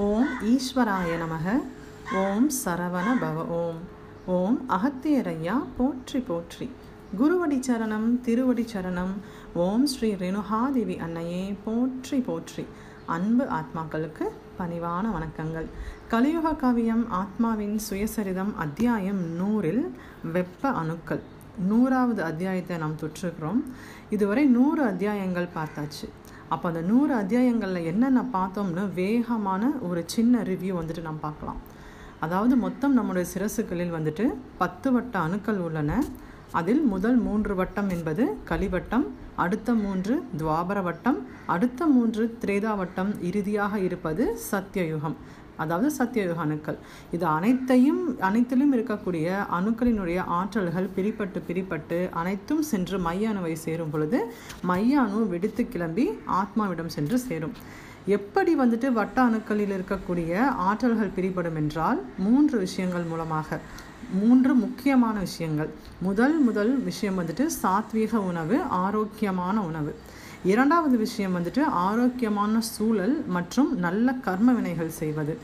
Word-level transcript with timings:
ஓம் 0.00 0.28
ஈஸ்வராய 0.44 1.16
நமக. 1.22 1.62
ஓம் 2.14 2.50
சரவண 2.64 3.08
பவ. 3.20 3.34
ஓம். 3.34 3.78
ஓம் 4.26 4.66
அகத்தியரையா. 4.68 5.64
போற்றி 5.76 6.20
போற்றி. 6.20 6.70
குருவடி 7.18 7.60
சரணம் 7.68 8.20
திருவடி 8.20 8.66
சரணம். 8.72 9.12
ஓம் 9.54 9.86
ஸ்ரீ 9.86 10.14
ரேணுகாதேவி 10.14 10.98
அன்னையே. 10.98 11.56
போற்றி 11.64 12.20
போற்றி. 12.20 12.66
அன்பு 13.06 13.44
ஆத்மாக்களுக்கு 13.44 14.28
பணிவான 14.58 15.10
வணக்கங்கள். 15.10 15.66
கலியுக 16.08 16.54
காவியம் 16.54 17.06
ஆத்மாவின் 17.10 17.78
சுயசரிதம் 17.90 18.54
அத்தியாயம் 18.54 19.22
நூறில் 19.38 19.90
வெப்ப 20.32 20.68
அணுக்கள். 20.68 21.20
நூறாவது 21.66 22.22
அத்தியாயத்தை 22.22 22.76
நாம் 22.76 22.96
தொற்றுக்கிறோம் 22.96 23.62
இதுவரை 24.10 24.44
நூறு 24.44 24.82
அத்தியாயங்கள் 24.82 25.48
பார்த்தாச்சு. 25.54 26.08
அப்போ 26.54 26.66
அந்த 26.68 26.80
நூறு 26.90 27.12
அத்தியாயங்களில் 27.14 27.88
என்னென்ன 27.90 28.20
பார்த்தோம்னு 28.36 28.84
வேகமான 28.94 29.72
ஒரு 29.88 30.00
சின்ன 30.14 30.42
ரிவ்யூ 30.48 30.72
வந்துட்டு 30.78 31.02
நாம் 31.08 31.24
பார்க்கலாம். 31.26 31.60
அதாவது 32.24 32.54
மொத்தம் 32.64 32.96
நம்முடைய 32.98 33.26
சிரசுகளில் 33.34 33.94
வந்துட்டு 33.98 34.24
பத்து 34.62 34.88
வட்ட 34.92 35.14
அணுக்கள் 35.26 35.60
உள்ளன. 35.66 35.90
அதில் 36.58 36.80
முதல் 36.92 37.18
மூன்று 37.26 37.54
வட்டம் 37.54 37.88
என்பது 37.88 38.24
கலிவட்டம் 38.44 39.04
அடுத்த 39.44 39.74
மூன்று 39.82 40.14
துவாபர 40.38 40.78
வட்டம் 40.82 41.18
அடுத்த 41.54 41.86
மூன்று 41.86 42.24
திரேதா 42.42 42.72
வட்டம் 42.80 43.10
இறுதியாக 43.28 43.78
இருப்பது 43.78 44.24
சத்தியயுகம். 44.50 45.16
அதாவது 45.62 45.88
சத்தியயுக 45.98 46.40
அணுக்கள் 46.44 46.78
இது 47.10 47.26
அனைத்தையும் 47.26 48.02
அனைத்திலும் 48.28 48.72
இருக்கக்கூடிய 48.76 49.26
அணுக்களினுடைய 49.58 50.20
ஆற்றல்கள் 50.38 50.88
பிரிப்பட்டு 50.96 51.40
பிரிப்பட்டு 51.48 51.98
அனைத்தும் 52.20 52.62
சென்று 52.70 52.98
மைய 53.06 53.32
அணுவை 53.32 53.52
சேரும் 53.66 53.90
பொழுது 53.90 54.20
மைய 54.70 55.00
அணு 55.00 55.20
வெடித்து 55.32 55.64
கிளம்பி 55.68 56.06
ஆத்மாவிடம் 56.40 56.94
சென்று 56.96 57.18
சேரும். 57.18 57.54
எப்படி 58.16 58.52
வந்துட்டு 58.56 58.90
வட்ட 58.92 59.18
அணுக்களில் 59.28 59.74
இருக்கக்கூடிய 59.78 60.32
ஆற்றல்கள் 60.68 61.14
பிரிபடும் 61.18 61.60
என்றால் 61.62 62.00
மூன்று 62.26 62.58
விஷயங்கள் 62.58 63.08
மூலமாக. 63.12 63.60
மூன்று 64.12 64.54
முக்கியமான 64.54 65.18
விஷயங்கள். 65.18 65.68
முதல் 66.00 66.38
முதல் 66.38 66.82
விஷயம் 66.82 67.18
வந்துட்டு 67.18 67.46
சாத்வீக 67.62 68.16
உணவு 68.16 68.62
ஆரோக்கியமான 68.62 69.62
உணவு. 69.62 69.94
இரண்டாவது 70.44 70.96
விஷயம் 70.96 71.36
வந்துட்டு 71.36 71.62
ஆரோக்கியமான 71.62 72.60
சூழல் 72.60 73.24
மற்றும் 73.26 73.78
நல்ல 73.78 74.12
கர்ம 74.12 74.52
வினைகள் 74.52 74.90
செய்வது. 74.90 75.38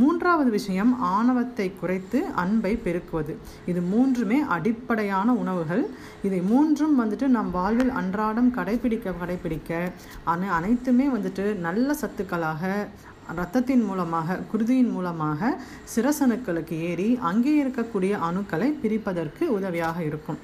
மூன்றாவது 0.00 0.50
விஷயம் 0.56 0.92
ஆணவத்தை 1.14 1.66
குறைத்து 1.80 2.18
அன்பை 2.42 2.72
பெருக்குவது. 2.84 3.34
இது 3.70 3.80
மூன்றுமே 3.92 4.38
அடிப்படையான 4.56 5.34
உணவுகள். 5.42 5.84
இதை 6.28 6.40
மூன்றும் 6.52 6.96
வந்துட்டு 7.00 7.28
நம் 7.36 7.52
வாழ்வில் 7.58 7.92
அன்றாடம் 8.00 8.50
கடைபிடிக்க 8.58 9.14
கடைபிடிக்க 9.20 9.80
அனை 10.32 10.50
அனைத்துமே 10.58 11.08
வந்துட்டு 11.16 11.46
நல்ல 11.66 11.96
சத்துக்களாக 12.02 12.72
இரத்தத்தின் 13.32 13.82
மூலமாக 13.88 14.36
குருதியின் 14.50 14.92
மூலமாக 14.92 15.50
சிரசணுக்களுக்கு 15.94 16.76
ஏறி 16.90 17.08
அங்கே 17.30 17.54
இருக்கக்கூடிய 17.62 18.12
அணுக்களை 18.28 18.68
பிரிப்பதற்கு 18.82 19.44
உதவியாக 19.56 19.98
இருக்கும். 20.10 20.38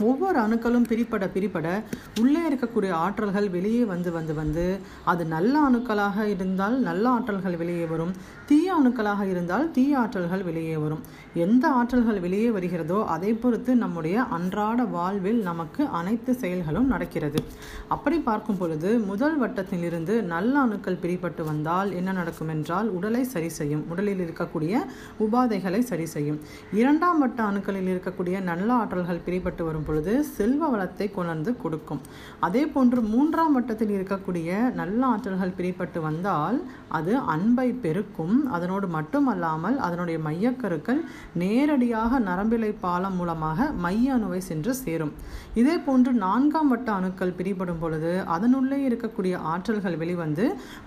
ஒவ்வொரு 0.00 0.38
அணுக்களும் 0.38 0.86
பிரிப்பட 0.88 1.24
பிரிப்பட 1.34 1.82
உள்ளே 2.20 2.40
இருக்கக்கூடிய 2.48 2.92
ஆற்றல்கள் 3.04 3.50
வெளியே 3.50 3.84
வந்து 3.84 4.12
வந்து 4.12 4.34
வந்து 4.34 4.78
அது 5.04 5.24
நல்ல 5.24 5.70
அணுக்களாக 5.70 6.24
இருந்தால் 6.24 6.78
நல்ல 6.78 7.08
ஆற்றல்கள் 7.08 7.56
வெளியே 7.56 7.84
வரும். 7.84 8.12
தீய 8.46 8.74
அணுக்களாக 8.74 9.22
இருந்தால் 9.28 9.70
தீய 9.70 9.98
ஆற்றல்கள் 9.98 10.44
வெளியே 10.44 10.76
வரும். 10.76 11.00
எந்த 11.34 11.68
ஆற்றல்கள் 11.68 12.20
வெளியே 12.20 12.50
வருகிறதோ 12.50 13.04
அதை 13.04 13.34
பொறுத்து 13.34 13.76
நம்முடைய 13.76 14.22
அன்றாட 14.22 14.84
வாழ்வில் 14.84 15.40
நமக்கு 15.42 15.86
அனைத்து 15.86 16.34
செயல்களும் 16.34 16.86
நடக்கிறது. 16.86 17.42
அப்படி 17.88 18.18
பார்க்கும் 18.18 18.58
பொழுது 18.58 18.98
முதல் 18.98 19.42
வட்டத்திலிருந்து 19.42 20.22
நல்ல 20.22 20.58
அணுக்கள் 20.58 21.00
பிரிப்பட்டு 21.02 21.44
வந்தால் 21.44 21.92
என்ன 21.92 22.12
நடக்கும் 22.12 22.48
என்றால் 22.48 22.88
உடலை 22.88 23.24
சரி 23.24 23.48
செய்யும். 23.48 23.84
உடலில் 23.90 24.22
இருக்கக்கூடிய 24.26 24.84
உபாதைகளை 25.20 25.78
சரி 25.78 26.06
செய்யும். 26.06 26.40
இரண்டாம் 26.72 27.18
வட்ட 27.18 27.42
அணுக்களில் 27.42 27.90
இருக்கக்கூடிய 27.94 28.42
நல்ல 28.42 28.74
ஆற்றல்கள் 28.74 29.24
பிரிப்பட்டு 29.26 29.64
வரும் 29.64 29.85
பொழுது 29.86 30.12
செல்வ 30.36 30.68
வளத்தை 30.74 31.06
கொணர்ந்து 31.16 31.50
கொடுக்கும். 31.62 32.00
அதே 32.46 32.62
போன்று 32.74 33.00
மூன்றாம் 33.12 33.54
வட்டத்தில் 33.56 33.94
இருக்கக்கூடிய 33.96 34.50
நல்ல 34.80 35.00
ஆற்றல்கள் 35.12 35.56
பிரிப்பட்டு 35.58 36.00
வந்தால் 36.08 36.58
அது 36.98 37.12
அன்பை 37.34 37.68
பெருக்கும். 37.84 38.36
அதனோடு 38.56 38.86
மட்டுமல்லாமல் 38.96 39.78
அதனுடைய 39.86 40.18
மையக்கருக்கள் 40.28 41.00
நேரடியாக 41.42 42.20
நரம்பிலை 42.28 42.72
பாலம் 42.84 43.18
மூலமாக 43.20 43.68
மைய 43.84 44.14
அணுவை 44.16 44.40
சென்று 44.50 44.74
சேரும். 44.82 45.12
இதே 45.62 45.76
போன்று 45.86 46.12
நான்காம் 46.24 46.70
வட்ட 46.72 46.88
அணுக்கள் 46.98 47.36
பிரிபடும் 47.40 47.82
பொழுது 47.82 48.12
அதனுள்ளே 48.36 48.80
இருக்கக்கூடிய 48.88 49.34
ஆற்றல்கள் 49.52 50.00
வெளிவந்து 50.02 50.46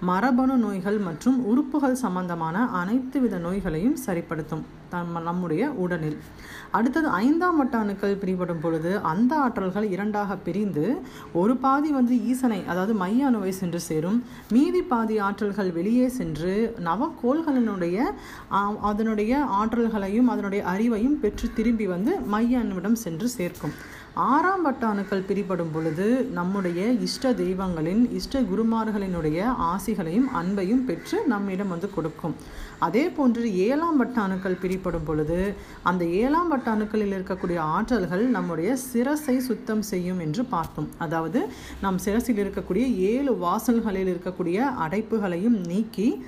மரபணு 0.09 0.57
நோய்கள் 0.66 1.00
மற்றும் 1.07 1.38
உறுப்புகள் 1.51 2.01
சம்பந்தமான 2.06 2.66
அனைத்து 2.81 3.19
வித 3.24 3.38
நோய்களையும் 3.47 3.97
சரிப்படுத்தும். 4.06 4.66
தம் 4.94 5.16
நம்முடைய 5.29 5.63
உடலில். 5.83 6.17
அடுத்தது 6.77 7.07
ஐந்தாம் 7.23 7.57
வட்ட 7.59 7.75
அணுக்கள் 7.83 8.19
பிரிபடும் 8.22 8.61
பொழுது 8.63 8.91
அந்த 9.11 9.31
ஆற்றல்கள் 9.45 9.88
இரண்டாக 9.95 10.38
பிரிந்து 10.47 10.85
ஒரு 11.41 11.53
பாதி 11.66 11.89
வந்து 11.97 12.16
ஈசனை 12.31 12.59
அதாவது 12.72 12.94
மைய 13.03 13.29
அணுவை 13.29 13.51
சென்று 13.61 13.79
சேரும். 13.89 14.19
மீதி 14.55 14.81
பாதி 14.94 15.17
ஆற்றல்கள் 15.27 15.72
வெளியே 15.79 16.07
சென்று 16.19 16.53
நவக்கோள்களினுடைய 16.89 17.97
அதனுடைய 18.89 19.33
ஆற்றல்களையும் 19.61 20.31
அதனுடைய 20.35 20.63
அறிவையும் 20.73 21.19
பெற்று 21.23 21.47
திரும்பி 21.59 21.88
வந்து 21.94 22.13
மைய 22.35 22.59
அணுவிடம் 22.63 23.01
சென்று 23.06 23.29
சேர்க்கும். 23.38 23.75
ஆறாம் 24.14 24.62
வட்ட 24.62 24.88
அணுக்கள் 24.88 25.25
பிரிபடும் 25.28 25.72
பொழுது 25.72 26.30
நம்முடைய 26.31 26.92
இஷ்ட 26.92 27.34
தெய்வங்களின் 27.34 28.12
இஷ்ட 28.12 28.42
குருமார்களினுடைய 28.42 29.46
ஆசிகளையும் 29.59 30.28
அன்பையும் 30.34 30.84
பெற்று 30.86 31.28
நம்மிடம் 31.28 31.68
வந்து 31.68 31.90
கொடுக்கும். 31.96 32.36
அதே 32.80 33.09
போன்று 33.09 33.56
ஏழாம் 33.56 33.98
வட்ட 33.98 34.22
அணுக்கள் 34.22 34.59
பிரிபடும் 34.62 35.03
பொழுது 35.03 35.56
அந்த 35.84 36.06
ஏழாம் 36.06 36.48
வட்ட 36.48 36.75
அணுக்களில் 36.75 37.16
இருக்கக்கூடிய 37.18 37.59
ஆற்றல்கள் 37.59 38.25
நம்முடைய 38.28 38.78
சிரசை 38.94 39.38
சுத்தம் 39.38 39.81
செய்யும் 39.81 40.19
என்று 40.19 40.46
பார்த்தோம் 40.46 40.90
அதாவது 40.98 41.48
நம் 41.81 41.98
சிரசில் 41.98 42.38
இருக்கக்கூடிய 42.38 42.96
ஏழு 42.96 43.38
வாசல்களில் 43.38 44.12
இருக்கக்கூடிய 44.14 44.58
அடைப்புகளையும் 44.58 45.62
நீக்கி 45.68 46.24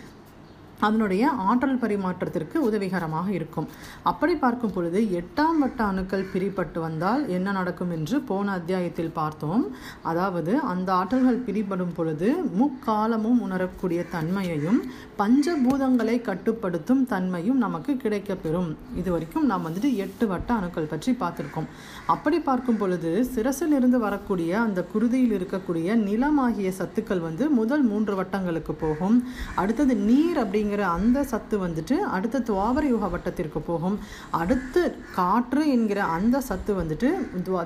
அதனுடைய 0.88 1.24
ஆற்றல் 1.50 1.80
பரிமாற்றத்திற்கு 1.84 2.58
உதவிகரமாக 2.68 3.28
இருக்கும். 3.38 3.68
அப்படி 4.12 4.36
பார்க்கும் 4.44 4.74
பொழுது 4.75 5.02
எட்டாம் 5.19 5.59
வட்ட 5.64 5.81
அணுக்கள் 5.92 6.30
பிரிப்பட்டு 6.34 6.80
வந்தால் 6.86 7.24
என்ன 7.38 7.52
நடக்கும் 7.59 7.94
என்று 7.97 8.18
போன 8.30 8.52
அத்தியாயத்தில் 8.59 9.16
பார்த்தோம். 9.20 9.66
அதாவது 10.12 10.53
அந்த 10.74 10.90
ஆற்றல்கள் 11.00 11.44
பிரிபடும் 11.47 11.94
பொழுது 11.97 12.30
முக்காலமும் 12.62 13.40
உணரக்கூடிய 13.47 14.02
தன்மையையும் 14.16 14.80
பஞ்சபூதங்களை 15.22 16.18
கட்டுப்படுத்தும் 16.30 17.03
தன்மையும் 17.14 17.59
நமக்கு 17.66 17.91
கிடைக்கப்பெறும். 18.03 18.70
இது 19.00 19.09
வரைக்கும் 19.16 19.46
நாம் 19.52 19.66
வந்துட்டு 19.68 19.90
எட்டு 20.06 20.25
வட்ட 20.31 20.50
அணுக்கள் 20.59 20.90
பற்றி 20.94 21.12
பார்த்துருக்கோம். 21.22 21.68
அப்படி 22.14 22.40
பார்க்கும் 22.50 22.80
பொழுது 22.81 23.12
சிரசில் 23.34 23.75
இருந்து 23.78 24.00
வரக்கூடிய 24.06 24.52
அந்த 24.66 24.80
குருதியில் 24.94 25.36
இருக்கக்கூடிய 25.38 25.96
நிலமாகிய 26.08 26.70
சத்துக்கள் 26.80 27.25
வந்து 27.28 27.44
முதல் 27.59 27.86
மூன்று 27.91 28.14
வட்டங்களுக்கு 28.20 28.75
போகும். 28.84 29.18
அடுத்தது 29.62 29.94
நீர் 30.08 30.40
அப்படிங்கிற 30.44 30.71
அந்த 30.96 31.20
சத்து 31.32 31.56
வந்துட்டு 31.64 31.96
அடுத்த 32.16 32.42
துவாபர 32.50 32.84
யுக 32.94 33.08
வட்டத்திற்கு 33.14 33.59
போகும். 33.70 33.98
அடுத்து 34.40 34.82
காற்று 35.18 35.64
என்கிற 35.76 36.00
அந்த 36.18 36.42
சத்து 36.50 36.74
வந்துட்டு 36.80 37.09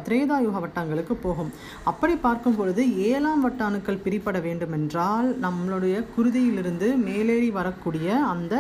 திரேதா 0.08 0.38
யுக 0.46 0.58
வட்டங்களுக்கு 0.66 1.18
போகும். 1.26 1.52
அப்படி 1.92 2.16
பார்க்கும் 2.26 2.58
பொழுது 2.60 2.84
ஏழாம் 3.10 3.44
வட்ட 3.46 3.64
அணுக்கள் 3.70 4.04
பிரிப்பட 4.06 4.38
வேண்டும் 4.48 4.76
என்றால் 4.80 5.30
நம்மளுடைய 5.46 5.96
குருதியிலிருந்து 6.16 6.90
மேலேறி 7.08 7.50
வரக்கூடிய 7.60 8.08
அந்த 8.34 8.54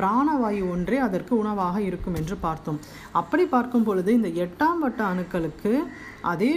பிராணவாயு 0.00 0.62
ஒன்றே 0.74 0.98
அதற்கு 1.08 1.32
உணவாக 1.42 1.76
இருக்கும் 1.88 2.18
என்று 2.22 2.36
பார்த்தோம். 2.46 2.80
அப்படி 3.22 3.46
பார்க்கும் 3.56 3.86
பொழுது 3.88 4.10
இந்த 4.18 4.30
எட்டாம் 4.44 4.82
வட்ட 4.84 5.00
அணுக்களுக்கு 5.12 5.72
அதே 6.30 6.52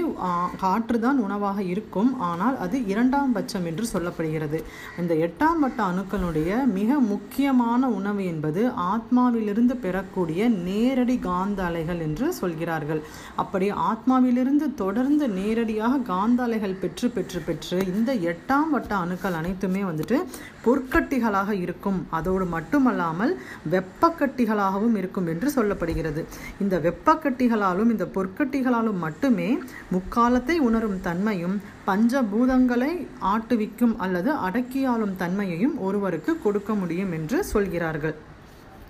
காற்று 0.61 0.97
தான் 1.03 1.19
உணவாக 1.25 1.59
இருக்கும். 1.71 2.09
ஆனால் 2.29 2.55
அது 2.63 2.77
இரண்டாம் 2.91 3.33
பட்சம் 3.35 3.65
என்று 3.69 3.83
சொல்லப்படுகிறது. 3.91 4.59
இந்த 5.01 5.13
எட்டாம் 5.25 5.59
வட்ட 5.63 5.79
அணுக்களுடைய 5.91 6.49
மிக 6.77 6.99
முக்கிய 7.11 7.30
முக்கியமான 7.31 7.89
உணவு 7.97 8.21
என்பது 8.29 8.61
ஆத்மாவிலிருந்து 8.93 9.75
பெறக்கூடிய 9.83 10.47
நேரடி 10.65 11.15
காந்த 11.27 11.59
அலைகள் 11.67 12.01
என்று 12.05 12.27
சொல்கிறார்கள். 12.39 13.01
அப்படி 13.41 13.67
ஆத்மாவிலிருந்து 13.89 14.67
தொடர்ந்து 14.81 15.25
நேரடியாக 15.37 16.01
காந்த 16.11 16.43
அலைகள் 16.47 16.75
பெற்று 16.81 17.09
பெற்று 17.15 17.39
பெற்று 17.47 17.77
இந்த 17.93 18.13
எட்டாம் 18.31 18.69
வட்ட 18.75 18.91
அணுக்கள் 19.03 19.37
அனைத்துமே 19.41 19.83
வந்துட்டு 19.89 20.17
பொற்கட்டிகளாக 20.65 21.51
இருக்கும். 21.65 21.99
அதோடு 22.19 22.47
மட்டுமல்லாமல் 22.55 23.33
வெப்பக்கட்டிகளாகவும் 23.75 24.97
இருக்கும் 25.01 25.29
என்று 25.33 25.49
சொல்லப்படுகிறது. 25.57 26.23
இந்த 26.65 26.77
வெப்பக்கட்டிகளாலும் 26.87 27.93
இந்த 27.95 28.07
பொற்கட்டிகளாலும் 28.17 29.03
மட்டுமே 29.07 29.49
முக்காலத்தை 29.95 30.57
உணரும் 30.69 31.01
தன்மையும் 31.07 31.57
பஞ்சபூதங்களை 31.87 33.07
ஆட்டுவிக்கும் 33.33 33.95
அல்லது 33.97 34.31
அடக்கியாளும் 34.47 35.15
தன்மையையும் 35.15 35.79
ஒருவருக்கு 35.79 36.39
கொடுக்க 36.43 36.73
முடியும் 36.73 37.11
என்று 37.11 37.43
சொல்கிறார்கள். 37.43 38.15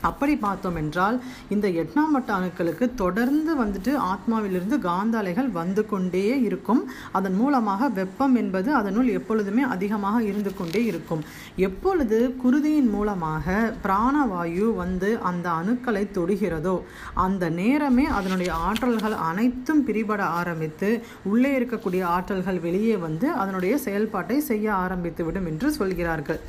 அப்படி 0.09 0.35
பார்த்தோம் 0.45 0.77
என்றால் 0.81 1.17
இந்த 1.55 1.67
எட்டாம் 1.81 2.13
வட்ட 2.15 2.29
அணுக்களுக்கு 2.37 2.85
தொடர்ந்து 3.01 3.51
வந்துட்டு 3.61 3.91
ஆத்மாவிலிருந்து 4.11 4.77
காந்த 4.87 5.17
அலைகள் 5.21 5.49
வந்து 5.59 5.83
கொண்டே 5.91 6.23
இருக்கும். 6.47 6.81
அதன் 7.17 7.37
மூலமாக 7.41 7.89
வெப்பம் 7.99 8.35
என்பது 8.41 8.69
அதனுள் 8.79 9.09
எப்பொழுதுமே 9.17 9.63
அதிகமாக 9.75 10.23
இருந்து 10.29 10.53
கொண்டே 10.59 10.81
இருக்கும். 10.91 11.23
எப்பொழுது 11.67 12.19
குருதியின் 12.43 12.89
மூலமாக 12.95 13.55
பிராணவாயு 13.85 14.67
வந்து 14.81 15.09
அந்த 15.31 15.47
அணுக்களை 15.59 16.03
தொடுகிறதோ 16.17 16.75
அந்த 17.25 17.43
நேரமே 17.61 18.05
அதனுடைய 18.19 18.51
ஆற்றல்கள் 18.67 19.17
அனைத்தும் 19.29 19.83
பிரிபட 19.87 20.21
ஆரம்பித்து 20.39 20.89
உள்ளே 21.31 21.51
இருக்கக்கூடிய 21.59 22.03
ஆற்றல்கள் 22.15 22.59
வெளியே 22.67 22.95
வந்து 23.05 23.27
அதனுடைய 23.41 23.73
செயல்பாட்டை 23.85 24.39
செய்ய 24.49 24.67
ஆரம்பித்துவிடும் 24.83 25.47
என்று 25.51 25.67
சொல்கிறார்கள். 25.79 26.39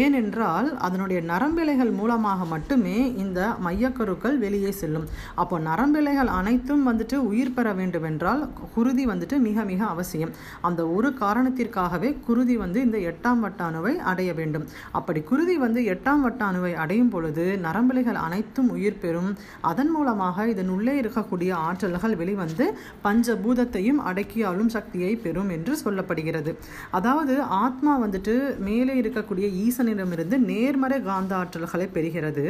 ஏனென்றால் 0.00 0.70
அதனுடைய 0.86 1.20
நரம்பிலைகள் 1.32 1.92
மூலமாக 2.00 2.44
மட்டுமே 2.54 2.99
இந்த 3.22 3.40
மையக்கருக்கள் 3.64 4.36
வெளியே 4.44 4.70
செல்லும். 4.80 5.06
அப்போ 5.42 5.58
நரம்பிலைகள் 5.58 6.30
அனைத்தும் 6.40 6.84
வந்துட்டு 6.88 7.16
உயிர் 7.30 7.54
பெற 7.54 7.72
வேண்டுமென்றால் 7.72 8.42
குருதி 8.74 9.06
வந்துட்டு 9.06 9.38
மிக 9.48 9.64
மிக 9.64 9.80
அவசியம். 9.84 10.32
அந்த 10.68 10.80
ஒரு 10.96 11.08
காரணத்திற்காகவே 11.20 12.10
குருதி 12.26 12.56
வந்து 12.56 12.80
இந்த 12.80 12.98
எட்டாம் 13.10 13.42
வட்ட 13.44 13.64
அணுவை 13.70 13.94
அடைய 14.12 14.30
வேண்டும். 14.32 14.66
அப்படி 14.92 15.20
குருதி 15.20 15.56
வந்து 15.56 15.82
எட்டாம் 15.94 16.20
வட்ட 16.20 16.44
அணுவை 16.44 16.72
அடையும் 16.74 17.08
பொழுது 17.08 17.58
நரம்பிலைகள் 17.62 18.20
அனைத்தும் 18.26 18.70
உயிர் 18.70 18.98
பெறும். 18.98 19.30
அதன் 19.60 19.90
மூலமாக 19.90 20.46
இதன் 20.48 20.68
உள்ளே 20.68 20.94
இருக்கக்கூடிய 21.00 21.50
ஆற்றல்கள் 21.68 22.16
வெளிவந்து 22.16 22.66
பஞ்சபூதத்தையும் 23.04 24.00
அடக்கியாளும் 24.10 24.72
சக்தியை 24.76 25.12
பெறும் 25.16 25.50
என்று 25.56 25.76
சொல்லப்படுகிறது. 25.84 26.52
அதாவது 26.90 27.34
ஆத்மா 27.42 27.92
வந்துட்டு 28.02 28.58
மேலே 28.58 28.94
இருக்கக்கூடிய 29.00 29.46
ஈசனிடமிருந்து 29.64 30.38
நேர்மறை 30.50 30.98
காந்த 31.02 31.32
ஆற்றல்களை 31.36 31.86
பெறுகிறது. 31.94 32.44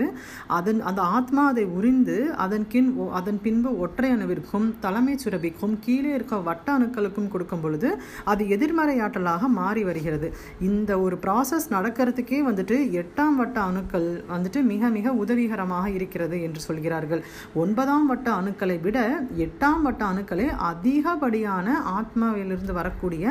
அதன் 0.58 0.80
அந்த 0.90 1.00
ஆத்மா 1.18 1.42
அதை 1.46 1.64
உறிந்து 1.78 2.16
அதன் 2.44 2.66
கின் 2.68 2.90
அதன் 3.18 3.40
பின்பு 3.44 3.70
ஒற்றை 3.78 4.10
அணுவிற்கும் 4.16 4.66
தலைமை 4.80 5.14
சுரபிக்கும் 5.24 5.76
கீழே 5.84 6.10
இருக்க 6.14 6.36
வட்ட 6.48 6.68
அணுக்களுக்கும் 6.78 7.30
கொடுக்கும் 7.32 7.62
பொழுது 7.64 7.90
அது 8.24 8.42
எதிர்மறை 8.56 8.96
ஆற்றலாக 9.06 9.48
மாறி 9.58 9.82
வருகிறது. 9.88 10.30
இந்த 10.68 10.90
ஒரு 11.04 11.18
ப்ராசஸ் 11.24 11.68
நடக்கிறதுக்கே 11.76 12.40
வந்துட்டு 12.48 12.76
எட்டாம் 13.00 13.36
வட்ட 13.40 13.60
அணுக்கள் 13.70 14.08
வந்துட்டு 14.34 14.62
மிக 14.72 14.90
மிக 14.96 15.12
உதவிகரமாக 15.24 15.86
இருக்கிறது 15.98 16.36
என்று 16.46 16.60
சொல்கிறார்கள். 16.68 17.22
ஒன்பதாம் 17.54 18.06
வட்ட 18.06 18.30
அணுக்களை 18.40 18.76
விட 18.86 18.98
எட்டாம் 19.46 19.82
வட்ட 19.86 20.02
அணுக்களே 20.12 20.48
அதிகப்படியான 20.70 21.66
ஆத்மாவிலிருந்து 21.98 22.72
வரக்கூடிய 22.80 23.24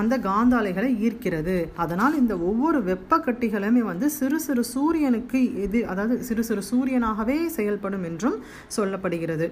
அந்த 0.00 0.14
காந்தாலைகளை 0.28 0.90
ஈர்க்கிறது. 1.06 1.56
அதனால் 1.82 2.18
இந்த 2.22 2.34
ஒவ்வொரு 2.50 2.78
வெப்ப 2.90 3.18
கட்டிகளுமே 3.26 3.82
வந்து 3.90 4.06
சிறு 4.18 4.38
சிறு 4.46 4.62
சூரியனுக்கு 4.74 5.40
எது 5.64 5.80
அதாவது 5.92 6.16
சிறு 6.28 6.37
சிறு 6.42 6.62
சூரியனாகவே 6.70 7.46
செயல்படும் 7.46 8.04
என்றும் 8.04 8.42
சொல்லப்படுகிறது. 8.76 9.50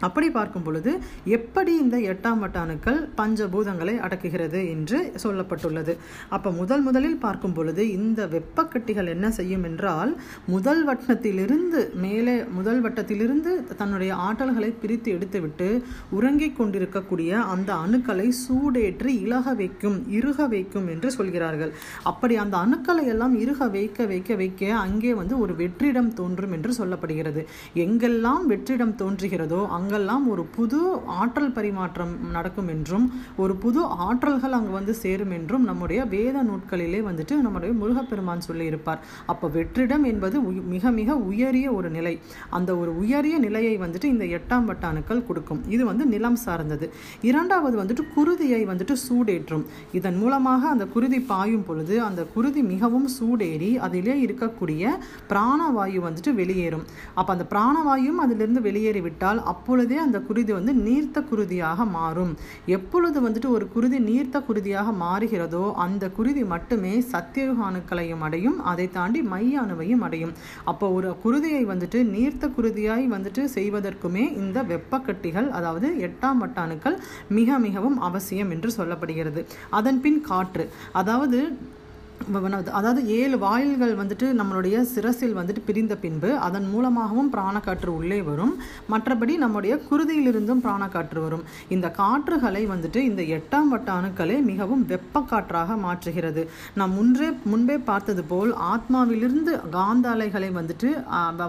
அப்படி 0.00 0.30
பார்க்கும் 0.30 0.62
பொழுது 0.62 0.92
எப்படி 1.24 1.72
இந்த 1.78 1.96
எட்டாம் 2.12 2.38
வட்ட 2.38 2.58
அணுக்கள் 2.60 2.98
பஞ்சபூதங்களை 3.16 3.94
அடக்குகிறது 4.06 4.60
என்று 4.70 4.98
சொல்லப்பட்டுள்ளது. 5.22 5.92
அப்போ 6.28 6.50
முதல் 6.50 6.82
முதலில் 6.82 7.18
பார்க்கும் 7.18 7.52
பொழுது 7.52 7.82
இந்த 7.92 8.26
வெப்பக்கட்டிகள் 8.26 9.08
என்ன 9.14 9.30
செய்யும் 9.30 9.64
என்றால் 9.70 10.12
முதல் 10.46 10.82
வட்டத்திலிருந்து 10.88 11.80
மேலே 12.04 12.36
முதல் 12.58 12.82
வட்டத்திலிருந்து 12.86 13.52
தன்னுடைய 13.76 14.14
ஆற்றல்களை 14.14 14.70
பிரித்து 14.82 15.12
எடுத்துவிட்டு 15.18 15.68
உறங்கிக் 16.10 16.56
கொண்டிருக்கக்கூடிய 16.56 17.40
அந்த 17.54 17.72
அணுக்களை 17.74 18.28
சூடேற்றி 18.44 19.12
இலக 19.24 19.54
வைக்கும் 19.54 19.98
இறுக 20.10 20.46
வைக்கும் 20.46 20.88
என்று 20.88 21.10
சொல்கிறார்கள். 21.10 21.72
அப்படி 22.02 22.36
அந்த 22.36 22.56
அணுக்களை 22.64 23.06
எல்லாம் 23.14 23.34
இறுக 23.44 23.68
வைக்க 23.68 24.06
வைக்க 24.06 24.34
வைக்க 24.34 24.72
அங்கே 24.74 25.14
வந்து 25.14 25.38
ஒரு 25.38 25.54
வெற்றிடம் 25.54 26.12
தோன்றும் 26.14 26.52
என்று 26.52 26.72
சொல்லப்படுகிறது. 26.78 27.42
எங்கெல்லாம் 27.84 28.44
வெற்றிடம் 28.52 28.94
தோன்றுகிறதோ 29.02 29.62
அங்கெல்லாம் 29.94 30.24
ஒரு 30.32 30.42
புது 30.54 30.78
ஆற்றல் 31.16 31.52
பரிமாற்றம் 31.56 32.12
நடக்கும் 32.36 32.70
என்றும் 32.72 33.04
ஒரு 33.42 33.54
புது 33.64 33.80
ஆற்றல்கள் 34.06 34.54
அங்கு 34.56 34.72
வந்து 34.76 34.92
சேரும் 35.02 35.34
என்றும் 35.36 35.66
நம்முடைய 35.68 36.00
வேத 36.14 36.36
நூட்களிலே 36.48 37.00
வந்துட்டு 37.08 37.34
நம்முடைய 37.44 37.72
முருகப்பெருமான் 37.80 38.42
சொல்லியிருப்பார். 38.46 39.00
அப்போ 39.32 39.48
வெற்றிடம் 39.56 40.04
என்பது 40.12 40.36
மிக 40.72 40.90
மிக 40.96 41.16
உயரிய 41.28 41.66
ஒரு 41.78 41.90
நிலை. 41.96 42.14
அந்த 42.58 42.70
ஒரு 42.80 42.94
உயரிய 43.02 43.38
நிலையை 43.44 43.74
வந்துட்டு 43.84 44.10
இந்த 44.14 44.26
எட்டாம் 44.38 44.66
வட்ட 44.70 44.84
அணுக்கள் 44.90 45.22
கொடுக்கும். 45.28 45.60
இது 45.74 45.84
வந்து 45.90 46.06
நிலம் 46.14 46.40
சார்ந்தது. 46.46 46.88
இரண்டாவது 47.30 47.78
வந்துட்டு 47.82 48.06
குருதியை 48.16 48.60
வந்துட்டு 48.72 48.96
சூடேற்றும். 49.06 49.64
இதன் 50.00 50.18
மூலமாக 50.24 50.68
அந்த 50.74 50.86
குருதி 50.96 51.22
பாயும் 51.32 51.64
பொழுது 51.70 51.94
அந்த 52.08 52.24
குருதி 52.34 52.64
மிகவும் 52.72 53.08
சூடேறி 53.18 53.70
அதிலே 53.88 54.16
இருக்கக்கூடிய 54.26 54.96
பிராணவாயு 55.32 56.02
வந்துட்டு 56.08 56.34
வெளியேறும். 56.42 56.84
அப்போ 57.18 57.30
அந்த 57.36 57.48
பிராணவாயும் 57.54 58.20
அதிலிருந்து 58.26 58.66
வெளியேறிவிட்டால் 58.68 59.42
அப்போ 59.54 59.72
அப்பொழுதே 59.74 59.96
அந்த 60.02 60.18
குருதி 60.26 60.52
வந்து 60.56 60.72
நீர்த்த 60.86 61.18
குருதியாக 61.28 61.84
மாறும். 61.94 62.30
எப்பொழுது 62.76 63.18
வந்துட்டு 63.24 63.48
ஒரு 63.56 63.66
குருதி 63.72 63.98
நீர்த்த 64.08 64.42
குருதியாக 64.48 64.88
மாறுகிறதோ 65.00 65.62
அந்த 65.84 66.10
குருதி 66.18 66.42
மட்டுமே 66.52 66.92
சத்தியயுக 67.12 67.58
அணுக்களையும் 67.68 68.22
அடையும் 68.26 68.58
அதை 68.72 68.86
தாண்டி 68.98 69.20
மைய 69.32 69.54
அணுவையும் 69.64 70.04
அடையும். 70.08 70.34
அப்போ 70.70 70.88
ஒரு 70.98 71.10
குருதியை 71.24 71.62
வந்துட்டு 71.72 72.00
நீர்த்த 72.14 72.52
குருதியாய் 72.58 73.06
வந்துட்டு 73.16 73.44
செய்வதற்குமே 73.56 74.24
இந்த 74.42 74.60
வெப்பக்கட்டிகள் 74.72 75.48
அதாவது 75.60 75.90
எட்டாம் 76.08 76.42
வட்ட 76.44 76.60
அணுக்கள் 76.66 76.98
மிக 77.38 77.58
மிகவும் 77.66 77.98
அவசியம் 78.10 78.52
என்று 78.56 78.70
சொல்லப்படுகிறது. 78.78 79.42
அதன் 79.80 80.02
பின் 80.06 80.20
காற்று. 80.30 80.66
அதாவது 81.02 81.40
அதாவது 82.78 83.00
ஏழு 83.16 83.36
வாயில்கள் 83.44 83.92
வந்துட்டு 83.98 84.26
நம்மளுடைய 84.38 84.76
சிரசில் 84.92 85.34
வந்துட்டு 85.38 85.62
பிரிந்த 85.66 85.94
பின்பு 86.04 86.28
அதன் 86.46 86.66
மூலமாகவும் 86.72 87.30
பிராணக்காற்று 87.34 87.90
உள்ளே 87.98 88.18
வரும். 88.28 88.52
மற்றபடி 88.92 89.34
நம்முடைய 89.42 89.74
குருதியிலிருந்தும் 89.88 90.62
பிராணக்காற்று 90.66 91.20
வரும். 91.24 91.42
இந்த 91.74 91.86
காற்றுகளை 91.98 92.62
வந்துட்டு 92.72 93.00
இந்த 93.10 93.22
எட்டாம் 93.36 93.68
வட்ட 93.72 93.88
அணுக்களை 93.98 94.36
மிகவும் 94.50 94.84
வெப்ப 94.92 95.22
காற்றாக 95.32 95.76
மாற்றுகிறது. 95.84 96.44
நாம் 96.80 96.94
முன்றே 96.98 97.28
முன்பே 97.52 97.76
பார்த்தது 97.90 98.24
போல் 98.32 98.52
ஆத்மாவிலிருந்து 98.72 99.54
காந்த 99.76 100.08
அலைகளை 100.14 100.50
வந்துட்டு 100.58 100.90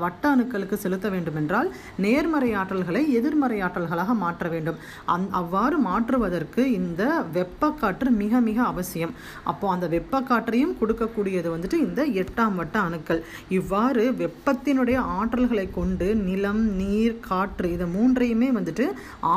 வட்ட 0.06 0.24
அணுக்களுக்கு 0.34 0.80
செலுத்த 0.86 1.10
வேண்டுமென்றால் 1.16 1.72
நேர்மறை 2.06 2.52
ஆற்றல்களை 2.64 3.04
எதிர்மறை 3.20 3.60
ஆற்றல்களாக 3.70 4.18
மாற்ற 4.26 4.46
வேண்டும். 4.56 4.80
அந் 5.16 5.28
அவ்வாறு 5.42 5.80
மாற்றுவதற்கு 5.88 6.64
இந்த 6.80 7.04
வெப்பக்காற்று 7.40 8.10
மிக 8.22 8.40
மிக 8.50 8.60
அவசியம். 8.74 9.16
அப்போ 9.54 9.66
அந்த 9.76 9.88
வெப்பக்காற்று 9.98 10.55
வெப்பத்தையும் 10.56 10.78
கொடுக்கக்கூடியது 10.80 11.48
வந்துட்டு 11.54 11.78
இந்த 11.86 12.02
எட்டாம் 12.22 12.58
வட்ட 12.60 12.76
அணுக்கள். 12.88 13.22
இவ்வாறு 13.58 14.04
வெப்பத்தினுடைய 14.22 14.98
ஆற்றல்களை 15.18 15.66
கொண்டு 15.78 16.08
நிலம் 16.28 16.62
நீர் 16.80 17.16
காற்று 17.28 17.68
இதை 17.76 17.86
மூன்றையுமே 17.96 18.50
வந்துட்டு 18.58 18.86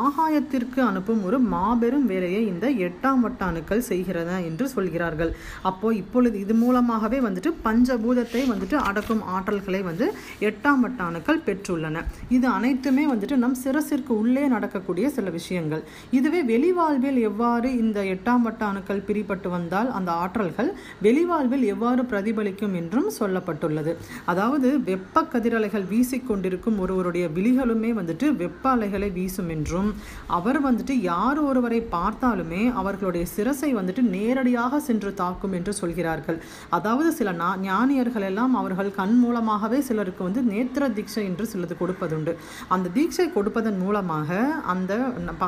ஆகாயத்திற்கு 0.03 0.81
அனுப்பும் 0.89 1.23
ஒரு 1.29 1.39
மாபெரும் 1.55 2.07
வேலையை 2.13 2.43
இந்த 2.53 2.67
எட்டாம் 2.87 3.23
வட்ட 3.25 3.41
அணுக்கள் 3.51 3.83
செய்கிறத 3.89 4.31
என்று 4.51 4.67
சொல்கிறார்கள். 4.75 5.33
அப்போ 5.71 5.91
இப்பொழுது 6.03 6.37
இது 6.45 6.57
மூலமாகவே 6.63 7.21
வந்துட்டு 7.27 7.53
பஞ்சபூதத்தை 7.67 8.43
வந்துட்டு 8.53 8.79
அடக்கும் 8.91 9.25
ஆற்றல்களை 9.37 9.81
வந்து 9.91 10.09
எட்டாம் 10.51 10.85
வட்ட 10.87 11.03
அணுக்கள் 11.11 11.43
பெற்றுள்ளன. 11.49 12.05
இது 12.39 12.49
அனைத்துமே 12.59 13.07
வந்துட்டு 13.13 13.39
நம் 13.45 13.59
சிரசிற்கு 13.65 14.15
உள்ளே 14.23 14.47
நடக்கக்கூடிய 14.55 15.07
சில 15.19 15.27
விஷயங்கள். 15.39 15.85
இதுவே 16.21 16.43
வெளிவாழ்வில் 16.53 17.21
எவ்வாறு 17.31 17.69
இந்த 17.83 17.99
எட்டாம் 18.15 18.47
வட்ட 18.49 18.65
அணுக்கள் 18.71 19.05
பிரிப்பட்டு 19.11 19.49
வந்தால் 19.57 19.93
அந்த 19.99 20.11
ஆற்றல்கள் 20.23 20.71
வெளிவாழ்வில் 21.09 21.67
எவ்வாறு 21.75 22.03
பிரதிபலிக்கும் 22.13 22.75
என்றும் 22.83 23.11
சொல்லப்பட்டுள்ளது. 23.21 23.95
அதாவது 24.33 24.69
வெப்ப 24.89 25.27
கதிரலைகள் 25.33 25.87
வீசிக்கொண்டிருக்கும் 25.93 26.81
ஒருவருடைய 26.85 27.27
விழிகளுமே 27.37 27.91
வந்துட்டு 27.99 28.27
வெப்ப 28.43 28.65
அலைகளை 28.75 29.09
வீசும் 29.19 29.51
என்றும் 29.55 29.91
அவர் 30.37 30.59
வந்துட்டு 30.67 30.95
யார் 31.11 31.41
ஒருவரை 31.49 31.81
பார்த்தாலுமே 31.95 32.63
அவர்களுடைய 32.81 33.25
சிரசை 33.35 33.71
வந்துட்டு 33.79 34.03
நேரடியாக 34.17 34.81
சென்று 34.89 35.11
தாக்கும் 35.21 35.55
என்று 35.59 35.73
சொல்கிறார்கள். 35.81 36.39
அதாவது 36.77 37.11
சில 37.19 37.33
ஞானியர்கள் 37.69 38.27
எல்லாம் 38.31 38.55
அவர்கள் 38.61 38.91
கண் 38.99 39.17
மூலமாகவே 39.23 39.79
சிலருக்கு 39.89 40.23
வந்து 40.29 40.43
நேத்திர 40.53 40.85
தீட்சை 40.97 41.25
என்று 41.31 41.45
சிலது 41.53 41.75
கொடுப்பதுண்டு. 41.83 42.35
அந்த 42.75 42.93
தீட்சை 42.97 43.27
கொடுப்பதன் 43.37 43.81
மூலமாக 43.85 44.39
அந்த 44.75 44.93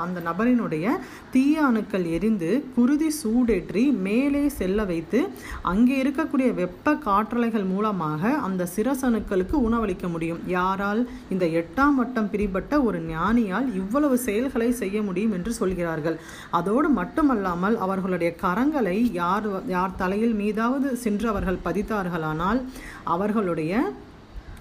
அந்த 0.05 0.21
நபரினுடைய 0.29 0.87
தீய 1.35 1.65
அணுக்கள் 1.69 2.07
எரிந்து 2.17 2.51
குருதி 2.77 3.11
சூடேற்றி 3.21 3.85
மேலே 4.07 4.45
செல்ல 4.61 4.85
வைத்து 4.91 5.21
அங்கே 5.71 5.97
இருக்கக்கூடிய 6.03 6.55
வெப்ப 6.55 6.95
காற்றலைகள் 7.07 7.67
மூலமாக 7.73 8.33
அந்த 8.47 8.69
சிரசணுக்களுக்கு 8.77 9.57
உணவளிக்க 9.69 10.09
முடியும். 10.09 10.41
யாரால்? 10.47 11.03
இந்த 11.29 11.47
எட்டாம் 11.61 11.99
வட்டம் 12.01 12.31
பிரிபட்ட 12.31 12.83
ஒரு 12.83 12.99
ஞானியால் 13.09 13.69
இவ்வளவு 13.75 14.19
செயல்களை 14.19 14.71
செய்ய 14.73 15.03
முடியும் 15.03 15.33
என்று 15.33 15.53
சொல்கிறார்கள். 15.53 16.19
அதோடு 16.51 16.89
மட்டுமல்லாமல் 17.01 17.79
அவர்களுடைய 17.87 18.33
கரங்களை 18.45 18.99
யார் 19.13 19.49
யார் 19.67 19.99
தலையில் 20.03 20.35
மீதாவது 20.35 20.97
சென்று 20.97 21.29
அவர்கள் 21.29 21.65
பதித்தார்களானால் 21.65 22.61
அவர்களுடைய 23.05 23.75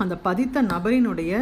அந்த 0.04 0.16
பதித்த 0.28 0.62
நபரினுடைய 0.72 1.34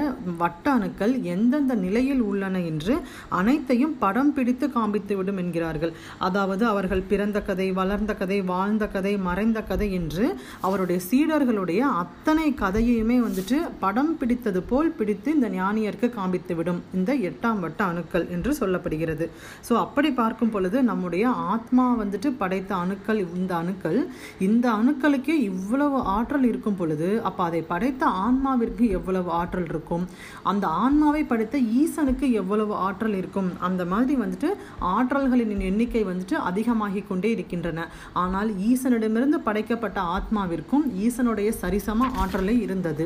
வட்ட 0.42 0.66
அணுக்கள் 0.78 1.14
எந்தெந்த 1.34 1.74
நிலையில் 1.86 2.24
உள்ளன 2.30 2.62
என்று 2.72 2.94
அனைத்தையும் 3.40 3.96
படம் 4.04 4.32
பிடித்து 4.38 4.68
காண்பித்துவிடும் 4.76 5.40
என்கிறார்கள். 5.44 5.94
அதாவது 6.28 6.64
அவர்கள் 6.72 7.08
பிறந்த 7.12 7.42
கதை 7.50 7.68
வளர்ந்த 7.80 8.12
கதை 8.22 8.40
வாழ்ந்த 8.52 8.88
கதை 8.96 9.14
மறைந்த 9.28 9.60
கதை 9.72 9.90
என்று 10.00 10.26
அவருடைய 10.68 11.00
சீடர்களுடைய 11.10 11.82
அத்தனை 12.04 12.48
கதையுமே 12.64 13.18
வந்துட்டு 13.26 13.60
படம் 13.84 14.14
பிடித்தது 14.20 14.62
போல் 14.72 14.96
பிடித்து 15.00 15.30
இந்த 15.38 15.50
ஞானியருக்கு 15.58 16.10
காண்பித்து 16.18 16.56
விடும் 16.60 16.82
இந்த 16.98 17.12
எட்டாம் 17.30 17.62
வட்ட 17.66 17.82
அணுக்கள் 17.92 18.26
என்று 18.36 18.52
சொல்லப்படுகிறது. 18.60 19.28
ஸோ 19.68 19.74
அப்படி 19.86 20.12
பார்க்கும் 20.22 20.54
பொழுது 20.56 20.78
நம்முடைய 20.92 21.26
ஆத்மா 21.54 21.86
வந்துட்டு 22.02 22.32
படைத்த 22.42 22.72
அணுக்கள் 22.84 23.22
இந்த 23.38 23.52
அணுக்கள் 23.62 24.00
இந்த 24.48 24.66
அணுக்களுக்கே 24.80 25.36
இவ்வளவு 25.52 25.98
ஆற்றல் 26.16 26.48
இருக்கும் 26.52 26.80
பொழுது 26.80 27.10
அப்போ 27.30 27.44
அதை 27.50 27.62
படைத்த 27.72 28.06
ஆன்மா 28.26 28.47
ஆன்மாவிற்கு 28.48 28.84
எவ்வளவு 28.98 29.30
ஆற்றல் 29.38 29.66
இருக்கும்? 29.70 30.04
அந்த 30.50 30.66
ஆன்மாவை 30.84 31.22
படைத்த 31.30 31.58
ஈசனுக்கு 31.80 32.26
எவ்வளவு 32.42 32.74
ஆற்றல் 32.86 33.16
இருக்கும்? 33.20 33.50
அந்த 33.68 33.82
மாதிரி 33.92 34.16
வந்துட்டு 34.22 34.50
ஆற்றல்களின் 34.92 35.64
எண்ணிக்கை 35.70 36.02
வந்துட்டு 36.10 36.36
அதிகமாகி 36.50 37.02
கொண்டே 37.10 37.30
இருக்கின்றன. 37.36 37.86
ஆனால் 38.24 38.50
ஈசனிடமிருந்து 38.70 39.40
படைக்கப்பட்ட 39.48 40.00
ஆத்மாவிற்கும் 40.18 40.86
ஈசனுடைய 41.06 41.50
சரிசம 41.64 42.10
ஆற்றலே 42.22 42.56
இருந்தது. 42.66 43.06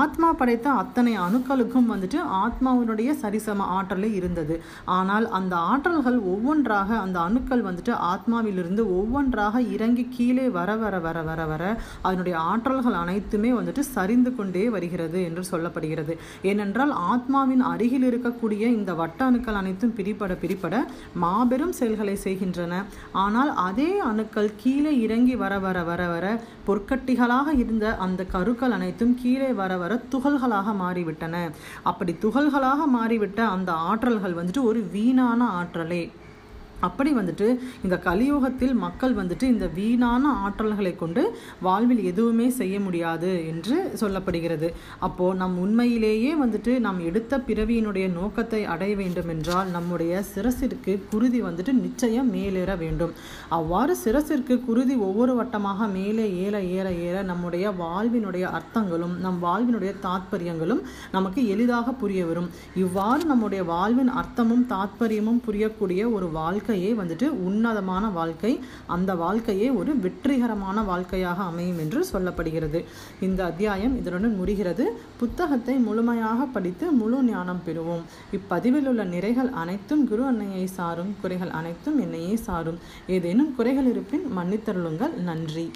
ஆத்மா 0.00 0.28
படைத்த 0.42 0.68
அத்தனை 0.82 1.14
அணுக்களுக்கும் 1.26 1.90
வந்துட்டு 1.92 2.20
ஆத்மாவினுடைய 2.42 3.10
சரிசம 3.24 3.66
ஆற்றலே 3.78 4.10
இருந்தது. 4.20 4.56
ஆனால் 4.98 5.28
அந்த 5.40 5.56
ஆற்றல்கள் 5.72 6.20
ஒவ்வொன்றாக 6.34 6.90
அந்த 7.06 7.18
அணுக்கள் 7.28 7.66
வந்துட்டு 7.70 7.94
ஆத்மாவிலிருந்து 8.12 8.84
ஒவ்வொன்றாக 9.00 9.64
இறங்கி 9.74 10.06
கீழே 10.16 10.48
வர 10.60 10.70
வர 10.84 10.94
வர 11.08 11.18
வர 11.30 11.40
வர 11.54 11.64
அதனுடைய 12.06 12.36
ஆற்றல்கள் 12.52 13.00
அனைத்துமே 13.02 13.52
வந்துட்டு 13.58 13.82
சரிந்து 13.94 14.30
கொண்டே 14.34 14.62
வருகிறது 14.76 15.18
என்று 15.28 15.44
சொல்லப்படுகிறது. 15.52 16.14
ஏனென்றால் 16.50 16.94
ஆத்மாவின் 17.12 17.64
அருகில் 17.72 18.06
இருக்கக்கூடிய 18.10 18.64
இந்த 18.78 18.94
வட்ட 19.02 19.20
அணுக்கள் 19.28 19.60
அனைத்தும் 19.60 19.94
பிரிப்பட 19.98 20.32
பிரிப்பட 20.42 20.74
மாபெரும் 21.24 21.74
செயல்களை 21.80 22.16
செய்கின்றன. 22.26 22.82
ஆனால் 23.24 23.52
அதே 23.68 23.90
அணுக்கள் 24.10 24.50
கீழே 24.62 24.92
இறங்கி 25.04 25.36
வர 25.42 25.54
வர 25.66 25.78
வர 25.90 26.02
வர 26.14 26.26
பொற்கட்டிகளாக 26.68 27.48
இருந்த 27.64 27.86
அந்த 28.06 28.22
கருக்கள் 28.34 28.76
அனைத்தும் 28.76 29.14
கீழே 29.22 29.50
வர 29.60 29.72
வர 29.82 29.92
துகள்களாக 30.12 30.74
மாறிவிட்டன. 30.82 31.36
அப்படி 31.90 32.14
துகள்களாக 32.24 32.80
மாறிவிட்ட 32.96 33.40
அந்த 33.56 33.72
ஆற்றல்கள் 33.90 34.38
வந்துட்டு 34.38 34.62
ஒரு 34.70 34.82
வீணான 34.94 35.40
ஆற்றலே. 35.60 36.02
அப்படி 36.80 37.10
வந்துட்டு 37.14 37.46
இந்த 37.82 37.96
கலியுகத்தில் 38.06 38.74
மக்கள் 38.84 39.14
வந்துட்டு 39.18 39.42
இந்த 39.42 39.66
வீணான 39.76 40.32
ஆற்றல்களை 40.44 40.92
கொண்டு 40.96 41.22
வாழ்வில் 41.66 42.02
எதுவுமே 42.04 42.46
செய்ய 42.50 42.80
முடியாது 42.80 43.30
என்று 43.52 43.76
சொல்லப்படுகிறது. 44.00 44.68
அப்போ 44.98 45.26
நம் 45.34 45.56
உண்மையிலேயே 45.58 46.32
வந்துட்டு 46.42 46.72
நாம் 46.86 47.00
எடுத்த 47.08 47.38
பிறவியினுடைய 47.48 48.06
நோக்கத்தை 48.12 48.60
அடைய 48.74 48.94
வேண்டும் 48.96 49.28
என்றால் 49.28 49.70
நம்முடைய 49.70 50.22
சிரசிற்கு 50.32 50.94
குருதி 51.12 51.42
வந்துட்டு 51.42 51.72
நிச்சயம் 51.72 52.32
மேலேற 52.34 52.78
வேண்டும். 52.78 53.12
அவ்வாறு 53.48 53.96
சிரசிற்கு 54.04 54.56
குருதி 54.68 54.96
ஒவ்வொரு 55.08 55.34
வட்டமாக 55.40 55.88
மேலே 55.92 56.26
ஏற 56.44 56.62
ஏற 56.62 56.86
ஏற 56.92 57.22
நம்முடைய 57.22 57.72
வாழ்வினுடைய 57.82 58.44
அர்த்தங்களும் 58.58 59.14
நம் 59.24 59.40
வாழ்வினுடைய 59.46 59.94
தாத்பரியங்களும் 60.06 60.82
நமக்கு 61.16 61.40
எளிதாக 61.54 61.92
புரிய 61.92 62.26
வரும். 62.26 62.50
இவ்வாறு 62.74 63.24
நம்முடைய 63.24 63.64
வாழ்வின் 63.64 64.12
அர்த்தமும் 64.22 64.64
தாத்பரியமும் 64.72 65.42
புரியக்கூடிய 65.46 66.12
ஒரு 66.12 66.30
வாழ்க்கை 66.30 66.75
வாழ்க்கையே 66.76 67.02
வந்துட்டு 67.02 67.28
உன்னதமான 67.48 68.08
வாழ்க்கை. 68.08 68.60
அந்த 68.86 69.14
வாழ்க்கையே 69.14 69.70
ஒரு 69.70 69.92
வெற்றிகரமான 69.98 70.82
வாழ்க்கையாக 70.82 71.42
அமையும் 71.42 71.78
என்று 71.78 72.00
சொல்லப்படுகிறது. 72.12 72.84
இந்த 73.20 73.44
அத்தியாயம் 73.44 73.96
இதனுடன் 73.96 74.36
முடிகிறது. 74.36 74.84
புத்தகத்தை 75.16 75.76
முழுமையாக 75.76 76.44
படித்து 76.44 76.90
முழு 76.90 77.22
ஞானம் 77.22 77.62
பெறுவோம். 77.66 78.04
இப்பதிவில் 78.32 78.88
உள்ள 78.88 79.04
நிறைகள் 79.04 79.50
அனைத்தும் 79.50 80.08
குரு 80.08 80.24
அன்னையை 80.24 80.66
சாரும். 80.66 81.14
குறைகள் 81.22 81.50
அனைத்தும் 81.50 82.00
என்னையே 82.00 82.36
சாரும். 82.36 82.78
ஏதேனும் 83.06 83.54
குறைகள் 83.54 83.90
இருப்பின் 83.90 84.26
மன்னித்தருளுங்கள். 84.38 85.14
நன்றி. 85.30 85.70